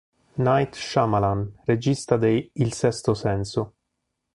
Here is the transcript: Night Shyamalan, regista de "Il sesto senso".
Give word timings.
Night 0.45 0.73
Shyamalan, 0.73 1.53
regista 1.67 2.17
de 2.17 2.49
"Il 2.55 2.73
sesto 2.73 3.13
senso". 3.13 3.73